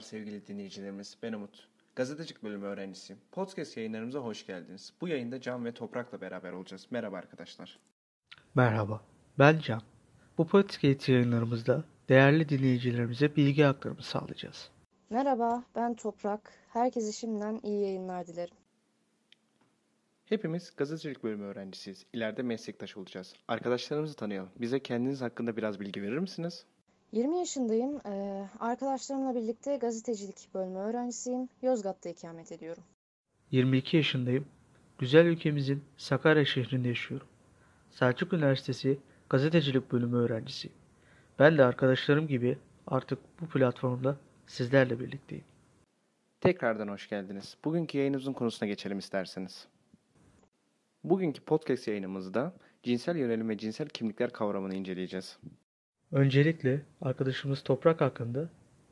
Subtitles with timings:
[0.00, 1.16] sevgili dinleyicilerimiz.
[1.22, 1.68] Ben Umut.
[1.96, 3.22] Gazetecilik bölümü öğrencisiyim.
[3.32, 4.92] Podcast yayınlarımıza hoş geldiniz.
[5.00, 6.86] Bu yayında Can ve Toprak'la beraber olacağız.
[6.90, 7.78] Merhaba arkadaşlar.
[8.54, 9.00] Merhaba,
[9.38, 9.82] ben Can.
[10.38, 14.70] Bu podcast yayınlarımızda değerli dinleyicilerimize bilgi aktarımı sağlayacağız.
[15.10, 16.52] Merhaba, ben Toprak.
[16.68, 18.56] Herkese şimdiden iyi yayınlar dilerim.
[20.24, 22.06] Hepimiz gazetecilik bölümü öğrencisiyiz.
[22.12, 23.34] İleride meslektaş olacağız.
[23.48, 24.50] Arkadaşlarımızı tanıyalım.
[24.60, 26.66] Bize kendiniz hakkında biraz bilgi verir misiniz?
[27.12, 28.00] 20 yaşındayım.
[28.06, 31.48] Ee, arkadaşlarımla birlikte gazetecilik bölümü öğrencisiyim.
[31.62, 32.82] Yozgat'ta ikamet ediyorum.
[33.50, 34.46] 22 yaşındayım.
[34.98, 37.26] Güzel ülkemizin Sakarya şehrinde yaşıyorum.
[37.90, 38.98] Selçuk Üniversitesi
[39.30, 40.76] gazetecilik bölümü öğrencisiyim.
[41.38, 45.44] Ben de arkadaşlarım gibi artık bu platformda sizlerle birlikteyim.
[46.40, 47.56] Tekrardan hoş geldiniz.
[47.64, 49.66] Bugünkü yayınımızın konusuna geçelim isterseniz.
[51.04, 55.38] Bugünkü podcast yayınımızda cinsel yönelim ve cinsel kimlikler kavramını inceleyeceğiz.
[56.12, 58.48] Öncelikle arkadaşımız Toprak hakkında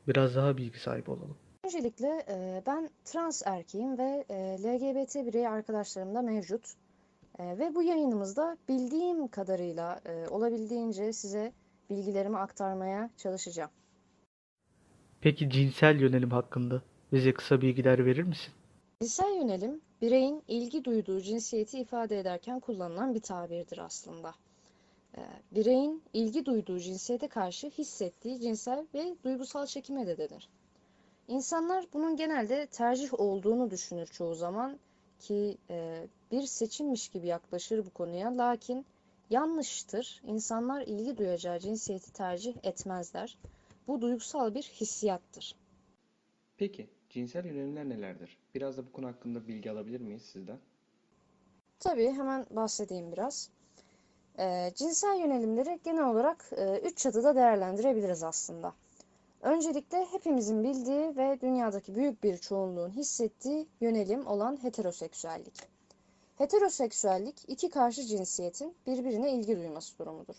[0.07, 1.37] biraz daha bilgi sahibi olalım.
[1.63, 6.73] Öncelikle e, ben trans erkeğim ve e, LGBT birey arkadaşlarım da mevcut.
[7.39, 11.51] E, ve bu yayınımızda bildiğim kadarıyla olabildiğince size
[11.89, 13.71] bilgilerimi aktarmaya çalışacağım.
[15.21, 16.81] Peki cinsel yönelim hakkında
[17.13, 18.53] bize kısa bilgiler verir misin?
[19.01, 24.33] Cinsel yönelim, bireyin ilgi duyduğu cinsiyeti ifade ederken kullanılan bir tabirdir aslında.
[25.17, 30.49] Ee, Bireyin ilgi duyduğu cinsiyete karşı hissettiği cinsel ve duygusal çekime de denir.
[31.27, 34.79] İnsanlar bunun genelde tercih olduğunu düşünür çoğu zaman
[35.19, 38.37] ki e, bir seçimmiş gibi yaklaşır bu konuya.
[38.37, 38.85] Lakin
[39.29, 40.21] yanlıştır.
[40.23, 43.37] İnsanlar ilgi duyacağı cinsiyeti tercih etmezler.
[43.87, 45.55] Bu duygusal bir hissiyattır.
[46.57, 48.37] Peki cinsel yönelimler nelerdir?
[48.55, 50.59] Biraz da bu konu hakkında bilgi alabilir miyiz sizden?
[51.79, 53.49] Tabii hemen bahsedeyim biraz.
[54.39, 58.73] Ee, cinsel yönelimleri genel olarak e, üç çatıda değerlendirebiliriz aslında.
[59.41, 65.53] Öncelikle hepimizin bildiği ve dünyadaki büyük bir çoğunluğun hissettiği yönelim olan heteroseksüellik.
[66.37, 70.35] Heteroseksüellik iki karşı cinsiyetin birbirine ilgi duyması durumudur.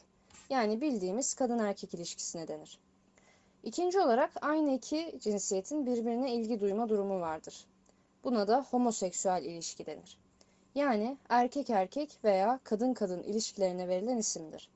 [0.51, 2.79] Yani bildiğimiz kadın erkek ilişkisine denir.
[3.63, 7.67] İkinci olarak aynı iki cinsiyetin birbirine ilgi duyma durumu vardır.
[8.25, 10.19] Buna da homoseksüel ilişki denir.
[10.75, 14.69] Yani erkek erkek veya kadın kadın ilişkilerine verilen isimdir.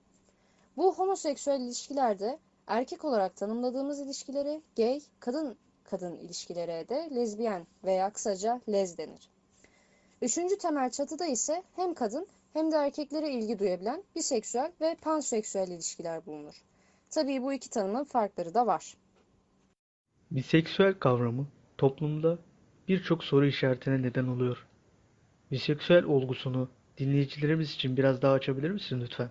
[0.76, 8.60] Bu homoseksüel ilişkilerde erkek olarak tanımladığımız ilişkileri gay, kadın kadın ilişkilere de lezbiyen veya kısaca
[8.68, 9.30] lez denir.
[10.22, 16.26] Üçüncü temel çatıda ise hem kadın hem de erkeklere ilgi duyabilen biseksüel ve panseksüel ilişkiler
[16.26, 16.54] bulunur.
[17.10, 18.94] Tabii bu iki tanımın farkları da var.
[20.30, 21.46] Biseksüel kavramı
[21.78, 22.38] toplumda
[22.88, 24.66] birçok soru işaretine neden oluyor.
[25.52, 26.68] Biseksüel olgusunu
[26.98, 29.30] dinleyicilerimiz için biraz daha açabilir misin lütfen?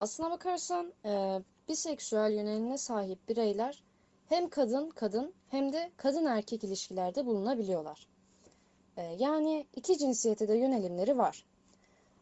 [0.00, 3.82] Aslına bakarsan e, biseksüel yönelimine sahip bireyler
[4.28, 8.06] hem kadın kadın hem de kadın erkek ilişkilerde bulunabiliyorlar.
[8.96, 11.44] E, yani iki cinsiyete de yönelimleri var.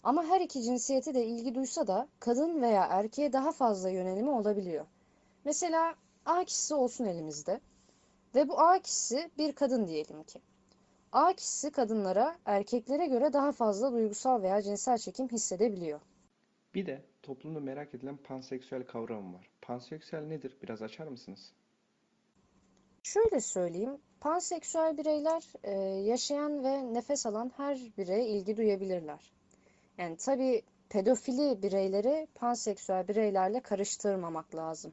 [0.02, 4.86] Ama her iki cinsiyete de ilgi duysa da kadın veya erkeğe daha fazla yönelimi olabiliyor.
[5.44, 5.94] Mesela
[6.26, 7.60] A kişisi olsun elimizde
[8.34, 10.40] ve bu A kişisi bir kadın diyelim ki.
[11.14, 16.00] A kişisi kadınlara erkeklere göre daha fazla duygusal veya cinsel çekim hissedebiliyor.
[16.74, 19.50] Bir de toplumda merak edilen panseksüel kavramı var.
[19.62, 20.56] Panseksüel nedir?
[20.62, 21.52] Biraz açar mısınız?
[23.02, 29.32] Şöyle söyleyeyim, panseksüel bireyler e, yaşayan ve nefes alan her bireye ilgi duyabilirler.
[29.98, 34.92] Yani tabii pedofili bireyleri panseksüel bireylerle karıştırmamak lazım.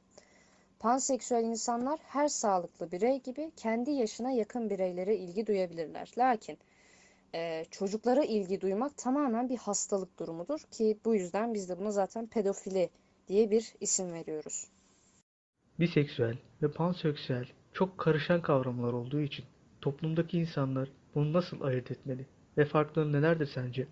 [0.82, 6.12] Panseksüel insanlar her sağlıklı birey gibi kendi yaşına yakın bireylere ilgi duyabilirler.
[6.18, 6.58] Lakin
[7.36, 12.28] e, çocuklara ilgi duymak tamamen bir hastalık durumudur ki bu yüzden biz de buna zaten
[12.28, 12.90] pedofili
[13.28, 14.68] diye bir isim veriyoruz.
[15.80, 19.46] Biseksüel ve panseksüel çok karışan kavramlar olduğu için
[19.82, 22.26] toplumdaki insanlar bunu nasıl ayırt etmeli
[22.58, 23.88] ve farkları nelerdir sence?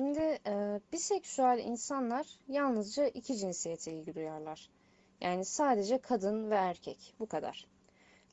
[0.00, 4.68] Şimdi e, biseksüel insanlar yalnızca iki cinsiyete ilgi duyarlar.
[5.20, 7.66] Yani sadece kadın ve erkek bu kadar.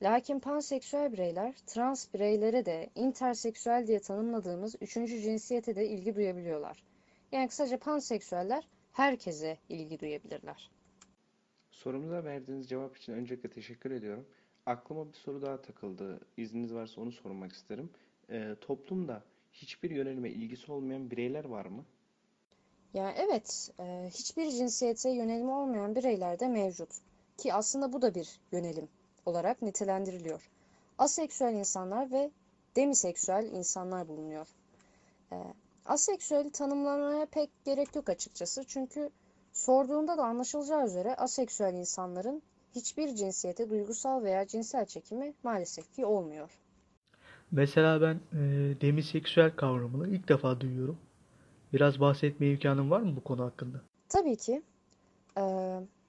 [0.01, 6.83] Lakin panseksüel bireyler trans bireylere de interseksüel diye tanımladığımız üçüncü cinsiyete de ilgi duyabiliyorlar.
[7.31, 10.71] Yani kısaca panseksüeller herkese ilgi duyabilirler.
[11.71, 14.25] Sorumuza verdiğiniz cevap için öncelikle teşekkür ediyorum.
[14.65, 16.19] Aklıma bir soru daha takıldı.
[16.38, 17.89] İzniniz varsa onu sormak isterim.
[18.29, 21.86] Ee, toplumda hiçbir yönelime ilgisi olmayan bireyler var mı?
[22.93, 26.89] Yani evet, e, hiçbir cinsiyete yönelimi olmayan bireyler de mevcut.
[27.37, 28.87] Ki aslında bu da bir yönelim
[29.25, 30.49] olarak nitelendiriliyor.
[30.97, 32.31] Aseksüel insanlar ve
[32.75, 34.47] demiseksüel insanlar bulunuyor.
[35.31, 35.37] E,
[35.85, 38.63] aseksüeli tanımlamaya pek gerek yok açıkçası.
[38.63, 39.09] Çünkü
[39.53, 42.41] sorduğunda da anlaşılacağı üzere aseksüel insanların
[42.75, 46.59] hiçbir cinsiyete duygusal veya cinsel çekimi maalesef ki olmuyor.
[47.51, 48.41] Mesela ben e,
[48.81, 50.97] demiseksüel kavramını ilk defa duyuyorum.
[51.73, 53.81] Biraz bahsetme imkanın var mı bu konu hakkında?
[54.09, 54.61] Tabii ki
[55.37, 55.41] e,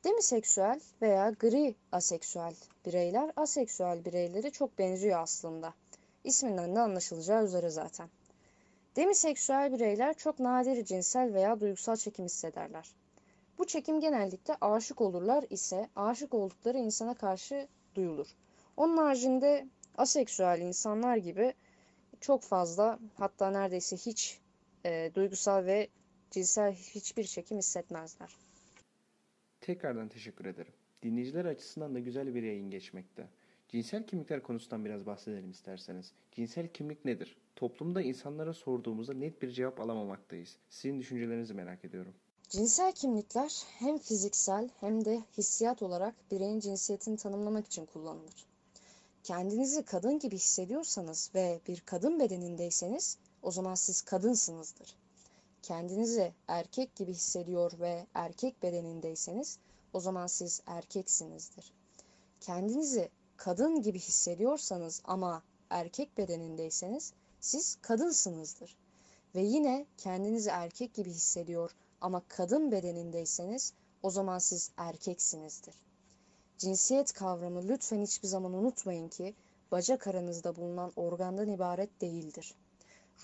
[0.05, 2.55] demiseksüel veya gri aseksüel
[2.87, 5.75] bireyler aseksüel bireylere çok benziyor aslında.
[6.25, 8.09] İsminden de anlaşılacağı üzere zaten.
[8.97, 12.95] Demiseksüel bireyler çok nadir cinsel veya duygusal çekim hissederler.
[13.59, 18.27] Bu çekim genellikle aşık olurlar ise aşık oldukları insana karşı duyulur.
[18.77, 19.67] Onun haricinde
[19.99, 21.55] aseksüel insanlar gibi
[22.21, 24.41] çok fazla hatta neredeyse hiç
[24.85, 25.89] e, duygusal ve
[26.31, 28.37] cinsel hiçbir çekim hissetmezler.
[29.61, 30.73] Tekrardan teşekkür ederim.
[31.03, 33.29] Dinleyiciler açısından da güzel bir yayın geçmekte.
[33.69, 36.13] Cinsel kimlikler konusundan biraz bahsedelim isterseniz.
[36.33, 37.37] Cinsel kimlik nedir?
[37.57, 40.57] Toplumda insanlara sorduğumuzda net bir cevap alamamaktayız.
[40.69, 42.15] Sizin düşüncelerinizi merak ediyorum.
[42.49, 48.47] Cinsel kimlikler hem fiziksel hem de hissiyat olarak bireyin cinsiyetini tanımlamak için kullanılır.
[49.23, 54.97] Kendinizi kadın gibi hissediyorsanız ve bir kadın bedenindeyseniz o zaman siz kadınsınızdır.
[55.63, 59.59] Kendinizi erkek gibi hissediyor ve erkek bedenindeyseniz
[59.93, 61.73] o zaman siz erkeksinizdir.
[62.41, 68.77] Kendinizi kadın gibi hissediyorsanız ama erkek bedenindeyseniz siz kadınsınızdır.
[69.35, 71.71] Ve yine kendinizi erkek gibi hissediyor
[72.01, 75.75] ama kadın bedenindeyseniz o zaman siz erkeksinizdir.
[76.59, 79.35] Cinsiyet kavramı lütfen hiçbir zaman unutmayın ki
[79.73, 82.55] bacak aranızda bulunan organdan ibaret değildir.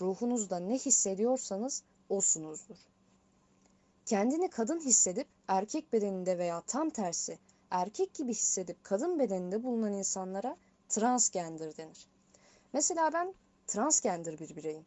[0.01, 2.77] Ruhunuzda ne hissediyorsanız osunuzdur.
[4.05, 7.39] Kendini kadın hissedip erkek bedeninde veya tam tersi
[7.71, 10.57] erkek gibi hissedip kadın bedeninde bulunan insanlara
[10.89, 12.07] transgender denir.
[12.73, 13.33] Mesela ben
[13.67, 14.85] transgender bir bireyim.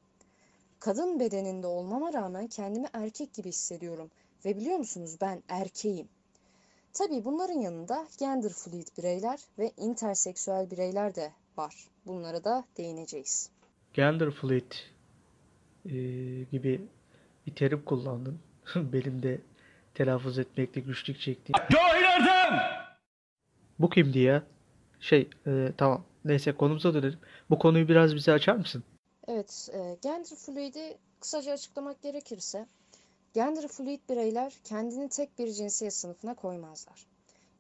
[0.80, 4.10] Kadın bedeninde olmama rağmen kendimi erkek gibi hissediyorum
[4.44, 6.08] ve biliyor musunuz ben erkeğim.
[6.92, 11.88] Tabii bunların yanında gender fluid bireyler ve interseksüel bireyler de var.
[12.06, 13.50] Bunlara da değineceğiz.
[13.94, 14.72] Gender fluid
[15.86, 15.92] e,
[16.52, 16.80] gibi
[17.46, 18.38] bir terim kullandın.
[18.76, 19.40] Benim de
[19.94, 21.58] telaffuz etmekte güçlük çektiğim.
[23.78, 24.42] Bu kimdi ya?
[25.00, 26.04] Şey, e, tamam.
[26.24, 27.18] Neyse konumuza dönelim.
[27.50, 28.84] Bu konuyu biraz bize açar mısın?
[29.28, 32.66] Evet, e, gender fluid'i kısaca açıklamak gerekirse,
[33.34, 37.06] gender fluid bireyler kendini tek bir cinsiyet sınıfına koymazlar.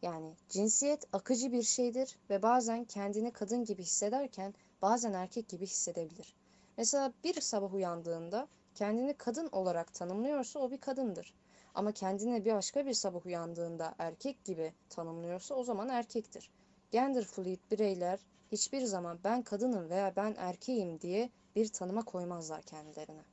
[0.02, 6.34] Yani cinsiyet akıcı bir şeydir ve bazen kendini kadın gibi hissederken bazen erkek gibi hissedebilir.
[6.76, 11.34] Mesela bir sabah uyandığında kendini kadın olarak tanımlıyorsa o bir kadındır.
[11.74, 16.50] Ama kendini bir başka bir sabah uyandığında erkek gibi tanımlıyorsa o zaman erkektir.
[16.90, 18.20] Gender fluid bireyler
[18.52, 23.24] hiçbir zaman ben kadınım veya ben erkeğim diye bir tanıma koymazlar kendilerine.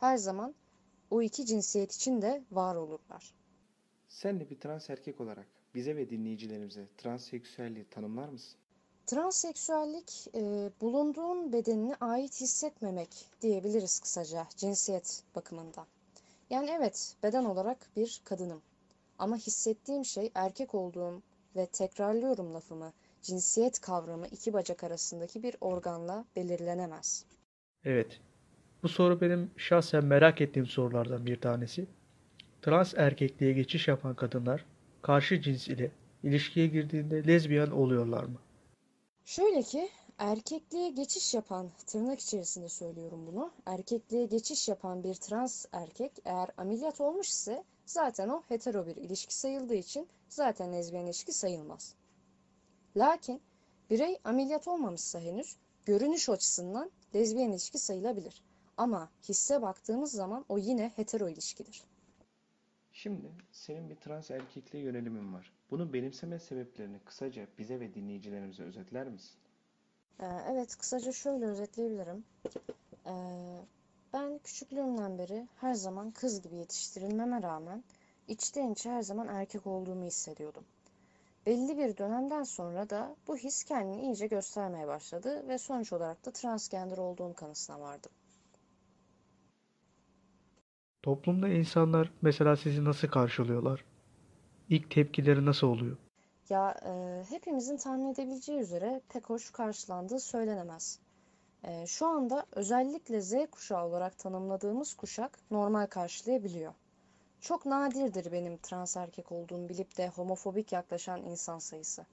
[0.00, 0.54] Her zaman
[1.10, 3.34] o iki cinsiyet için de var olurlar.
[4.08, 8.61] Sen de bir trans erkek olarak bize ve dinleyicilerimize transseksüelliği tanımlar mısın?
[9.06, 13.08] Transseksüellik e, bulunduğun bedenine ait hissetmemek
[13.40, 15.86] diyebiliriz kısaca cinsiyet bakımından.
[16.50, 18.62] Yani evet beden olarak bir kadınım
[19.18, 21.22] ama hissettiğim şey erkek olduğum
[21.56, 27.24] ve tekrarlıyorum lafımı cinsiyet kavramı iki bacak arasındaki bir organla belirlenemez.
[27.84, 28.20] Evet.
[28.82, 31.86] Bu soru benim şahsen merak ettiğim sorulardan bir tanesi.
[32.62, 34.64] Trans erkekliğe geçiş yapan kadınlar
[35.02, 35.90] karşı cins ile
[36.22, 38.38] ilişkiye girdiğinde lezbiyen oluyorlar mı?
[39.24, 43.52] Şöyle ki erkekliğe geçiş yapan tırnak içerisinde söylüyorum bunu.
[43.66, 49.34] Erkekliğe geçiş yapan bir trans erkek eğer ameliyat olmuş ise zaten o hetero bir ilişki
[49.34, 51.94] sayıldığı için zaten lezbiyen ilişki sayılmaz.
[52.96, 53.40] Lakin
[53.90, 58.42] birey ameliyat olmamışsa henüz görünüş açısından lezbiyen ilişki sayılabilir.
[58.76, 61.84] Ama hisse baktığımız zaman o yine hetero ilişkidir.
[62.92, 65.52] Şimdi senin bir trans erkekliğe yönelimin var.
[65.70, 69.36] Bunu benimseme sebeplerini kısaca bize ve dinleyicilerimize özetler misin?
[70.20, 72.24] Ee, evet, kısaca şöyle özetleyebilirim.
[73.06, 73.12] Ee,
[74.12, 77.84] ben küçüklüğümden beri her zaman kız gibi yetiştirilmeme rağmen
[78.28, 80.64] içten içe her zaman erkek olduğumu hissediyordum.
[81.46, 86.30] Belli bir dönemden sonra da bu his kendini iyice göstermeye başladı ve sonuç olarak da
[86.30, 88.12] transgender olduğum kanısına vardım.
[91.02, 93.84] Toplumda insanlar mesela sizi nasıl karşılıyorlar?
[94.68, 95.96] İlk tepkileri nasıl oluyor?
[96.48, 100.98] Ya e, hepimizin tahmin edebileceği üzere pek hoş karşılandığı söylenemez.
[101.64, 106.72] E, şu anda özellikle Z kuşağı olarak tanımladığımız kuşak normal karşılayabiliyor.
[107.40, 112.06] Çok nadirdir benim trans erkek olduğumu bilip de homofobik yaklaşan insan sayısı.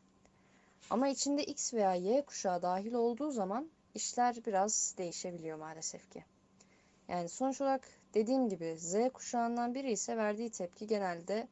[0.90, 6.24] Ama içinde X veya Y kuşağı dahil olduğu zaman işler biraz değişebiliyor maalesef ki.
[7.10, 11.48] Yani sonuç olarak dediğim gibi Z kuşağından biri ise verdiği tepki genelde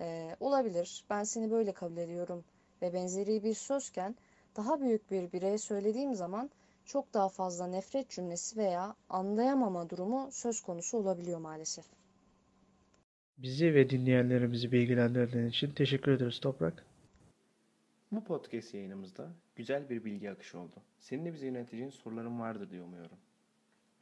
[0.00, 1.04] e, olabilir.
[1.10, 2.44] Ben seni böyle kabul ediyorum
[2.82, 4.16] ve benzeri bir sözken
[4.56, 6.50] daha büyük bir bireye söylediğim zaman
[6.84, 11.84] çok daha fazla nefret cümlesi veya anlayamama durumu söz konusu olabiliyor maalesef.
[13.38, 16.86] Bizi ve dinleyenlerimizi bilgilendirdiğin için teşekkür ederiz Toprak.
[18.12, 20.74] Bu podcast yayınımızda güzel bir bilgi akışı oldu.
[20.98, 23.18] Senin de bize yöneteceğin soruların vardır diye umuyorum.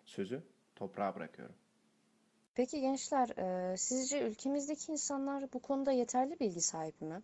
[0.04, 0.42] Sözü
[0.76, 1.54] toprağa bırakıyorum.
[2.54, 7.22] Peki gençler, e, sizce ülkemizdeki insanlar bu konuda yeterli bilgi sahibi mi?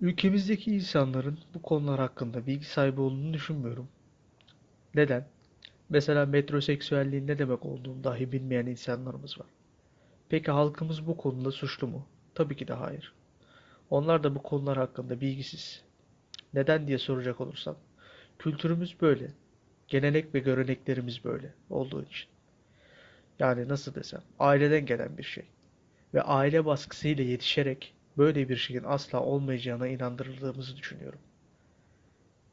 [0.00, 3.88] Ülkemizdeki insanların bu konular hakkında bilgi sahibi olduğunu düşünmüyorum.
[4.94, 5.26] Neden?
[5.88, 9.46] Mesela metroseksüelliğin ne demek olduğunu dahi bilmeyen insanlarımız var.
[10.28, 12.06] Peki halkımız bu konuda suçlu mu?
[12.34, 13.14] Tabii ki de hayır.
[13.90, 15.84] Onlar da bu konular hakkında bilgisiz.
[16.54, 17.76] Neden diye soracak olursam,
[18.38, 19.30] kültürümüz böyle.
[19.88, 22.28] Gelenek ve göreneklerimiz böyle olduğu için.
[23.38, 25.44] Yani nasıl desem, aileden gelen bir şey.
[26.14, 31.18] Ve aile baskısıyla yetişerek böyle bir şeyin asla olmayacağına inandırıldığımızı düşünüyorum.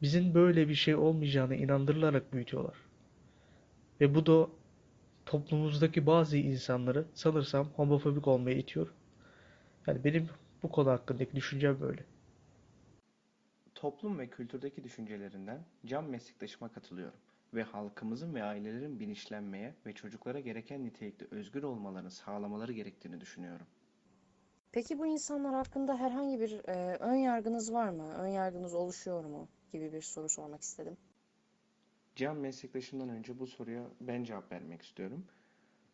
[0.02, 2.75] Bizim böyle bir şey olmayacağına inandırılarak büyütüyorlar.
[4.02, 4.50] Ve bu da
[5.25, 8.88] toplumumuzdaki bazı insanları sanırsam homofobik olmaya itiyor.
[9.88, 10.30] Yani benim
[10.63, 12.04] bu konu hakkındaki düşüncem böyle.
[13.84, 17.20] Toplum ve kültürdeki düşüncelerinden can meslektaşıma katılıyorum
[17.54, 23.68] ve halkımızın ve ailelerin bilinçlenmeye ve çocuklara gereken nitelikte özgür olmalarını sağlamaları gerektiğini düşünüyorum.
[24.72, 28.13] Peki bu insanlar hakkında herhangi bir e, ön yargınız var mı?
[28.13, 29.48] Ön yargınız oluşuyor mu?
[29.74, 30.98] gibi bir soru sormak istedim.
[32.16, 35.25] Can meslektaşımdan önce bu soruya ben cevap vermek istiyorum.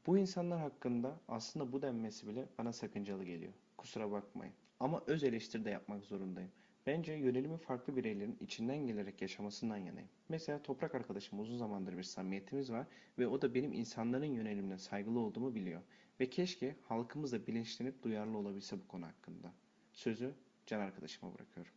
[0.08, 3.54] Bu insanlar hakkında aslında bu denmesi bile bana sakıncalı geliyor.
[3.78, 4.54] Kusura bakmayın.
[4.80, 6.52] Ama öz eleştiri de yapmak zorundayım.
[6.90, 10.10] Bence yönelimi farklı bireylerin içinden gelerek yaşamasından yanayım.
[10.30, 12.88] Mesela Toprak arkadaşım uzun zamandır bir samimiyetimiz var
[13.20, 15.82] ve o da benim insanların yönelimine saygılı olduğumu biliyor.
[16.20, 19.54] Ve keşke halkımız da bilinçlenip duyarlı olabilse bu konu hakkında.
[19.94, 20.34] Sözü
[20.66, 21.72] Can arkadaşıma bırakıyorum.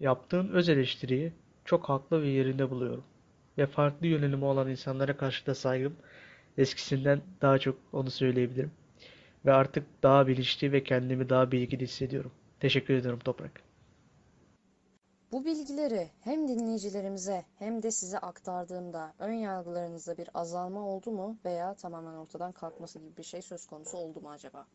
[0.00, 1.32] Yaptığın öz eleştiriyi
[1.64, 3.04] çok haklı ve yerinde buluyorum.
[3.58, 5.96] Ve farklı yönelimi olan insanlara karşı da saygım
[6.58, 8.70] eskisinden daha çok onu söyleyebilirim.
[9.44, 12.32] Ve artık daha bilinçli ve kendimi daha bilgili hissediyorum.
[12.60, 13.75] Teşekkür ederim Toprak.
[15.36, 21.74] Bu bilgileri hem dinleyicilerimize hem de size aktardığımda ön yargılarınızda bir azalma oldu mu veya
[21.74, 24.66] tamamen ortadan kalkması gibi bir şey söz konusu oldu mu acaba?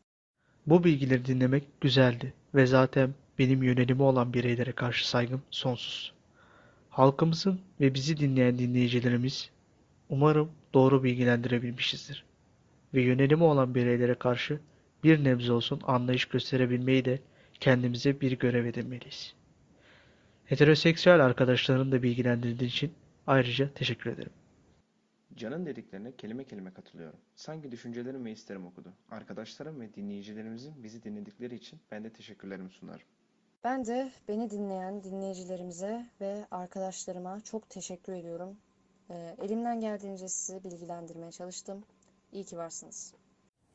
[0.68, 6.14] Bu bilgileri dinlemek güzeldi ve zaten benim yönelimi olan bireylere karşı saygım sonsuz.
[6.90, 9.50] Halkımızın ve bizi dinleyen dinleyicilerimiz
[10.10, 12.26] umarım doğru bilgilendirebilmişizdir.
[12.94, 14.60] Ve yönelimi olan bireylere karşı
[15.04, 17.20] bir nebze olsun anlayış gösterebilmeyi de
[17.60, 19.41] kendimize bir görev edinmeliyiz.
[20.52, 22.94] Heteroseksüel arkadaşlarını da bilgilendirdiğin için
[23.28, 24.32] ayrıca teşekkür ederim.
[25.36, 27.20] Can'ın dediklerine kelime kelime katılıyorum.
[27.36, 28.94] Sanki düşüncelerim ve isterim okudu.
[29.12, 33.06] Arkadaşlarım ve dinleyicilerimizin bizi dinledikleri için ben de teşekkürlerimi sunarım.
[33.64, 38.58] Ben de beni dinleyen dinleyicilerimize ve arkadaşlarıma çok teşekkür ediyorum.
[39.10, 41.84] Ee, elimden geldiğince sizi bilgilendirmeye çalıştım.
[42.32, 43.14] İyi ki varsınız.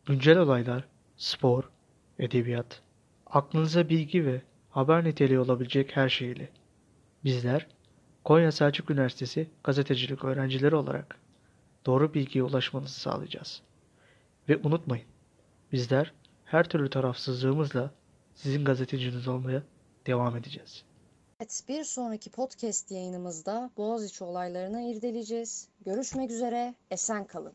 [0.06, 1.71] Güncel olaylar, spor,
[2.18, 2.83] edebiyat,
[3.26, 6.49] aklınıza bilgi ve haber niteliği olabilecek her şeyle.
[7.26, 7.66] Bizler
[8.25, 11.18] Konya Selçuk Üniversitesi gazetecilik öğrencileri olarak
[11.87, 13.62] doğru bilgiye ulaşmanızı sağlayacağız.
[14.49, 15.06] Ve unutmayın,
[15.73, 16.12] bizler
[16.45, 17.90] her türlü tarafsızlığımızla
[18.35, 19.62] sizin gazeteciniz olmaya
[20.06, 20.85] devam edeceğiz.
[21.40, 25.68] Evet, bir sonraki podcast yayınımızda Boğaziçi olaylarını irdeleyeceğiz.
[25.87, 27.52] Görüşmek üzere, esen kalın.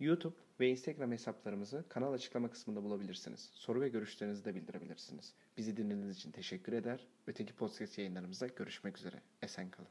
[0.00, 3.50] YouTube ve Instagram hesaplarımızı kanal açıklama kısmında bulabilirsiniz.
[3.52, 5.34] Soru ve görüşlerinizi de bildirebilirsiniz.
[5.56, 7.06] Bizi dinlediğiniz için teşekkür eder.
[7.26, 9.16] Öteki podcast yayınlarımızda görüşmek üzere.
[9.42, 9.88] Esen kalın.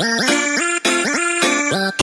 [0.00, 0.27] Bye.